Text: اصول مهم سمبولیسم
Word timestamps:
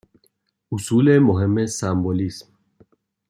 اصول 0.73 1.19
مهم 1.19 1.65
سمبولیسم 1.67 2.49